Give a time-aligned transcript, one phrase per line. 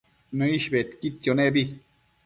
[0.37, 1.65] Nëish bedquidquio nebi